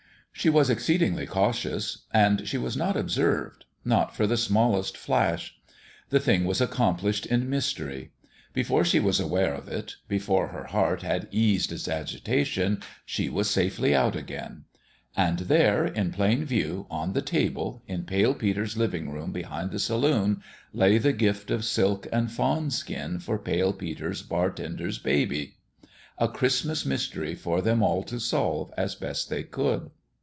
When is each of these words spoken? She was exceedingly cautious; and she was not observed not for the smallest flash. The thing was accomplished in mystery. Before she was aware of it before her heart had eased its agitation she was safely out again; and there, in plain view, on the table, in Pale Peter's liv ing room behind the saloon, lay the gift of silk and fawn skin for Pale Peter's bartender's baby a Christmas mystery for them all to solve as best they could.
She 0.33 0.49
was 0.49 0.71
exceedingly 0.71 1.27
cautious; 1.27 2.05
and 2.11 2.47
she 2.47 2.57
was 2.57 2.75
not 2.75 2.97
observed 2.97 3.63
not 3.85 4.15
for 4.15 4.25
the 4.25 4.37
smallest 4.37 4.97
flash. 4.97 5.55
The 6.09 6.19
thing 6.19 6.45
was 6.45 6.59
accomplished 6.59 7.27
in 7.27 7.47
mystery. 7.47 8.09
Before 8.51 8.83
she 8.83 8.99
was 8.99 9.19
aware 9.19 9.53
of 9.53 9.67
it 9.67 9.97
before 10.07 10.47
her 10.47 10.63
heart 10.63 11.03
had 11.03 11.27
eased 11.29 11.71
its 11.71 11.87
agitation 11.87 12.81
she 13.05 13.29
was 13.29 13.51
safely 13.51 13.93
out 13.93 14.15
again; 14.15 14.63
and 15.15 15.39
there, 15.41 15.85
in 15.85 16.11
plain 16.11 16.43
view, 16.43 16.87
on 16.89 17.13
the 17.13 17.21
table, 17.21 17.83
in 17.85 18.03
Pale 18.05 18.33
Peter's 18.35 18.75
liv 18.75 18.95
ing 18.95 19.11
room 19.11 19.31
behind 19.31 19.69
the 19.69 19.79
saloon, 19.79 20.41
lay 20.73 20.97
the 20.97 21.13
gift 21.13 21.51
of 21.51 21.63
silk 21.63 22.07
and 22.11 22.31
fawn 22.31 22.71
skin 22.71 23.19
for 23.19 23.37
Pale 23.37 23.73
Peter's 23.73 24.23
bartender's 24.23 24.97
baby 24.97 25.57
a 26.17 26.27
Christmas 26.27 26.83
mystery 26.83 27.35
for 27.35 27.61
them 27.61 27.83
all 27.83 28.01
to 28.01 28.19
solve 28.19 28.71
as 28.75 28.95
best 28.95 29.29
they 29.29 29.43
could. 29.43 29.91